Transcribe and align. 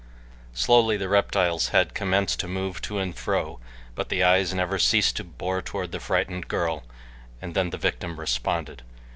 Slowly 0.55 0.97
the 0.97 1.07
reptile's 1.07 1.67
head 1.67 1.93
commenced 1.93 2.39
to 2.39 2.47
move 2.47 2.81
to 2.81 2.97
and 2.97 3.15
fro, 3.15 3.59
but 3.93 4.09
the 4.09 4.23
eyes 4.23 4.51
never 4.51 4.79
ceased 4.79 5.15
to 5.17 5.23
bore 5.23 5.61
toward 5.61 5.91
the 5.91 5.99
frightened 5.99 6.47
girl, 6.47 6.81
and 7.39 7.53
then 7.53 7.69
the 7.69 7.77
victim 7.77 8.19
responded. 8.19 8.81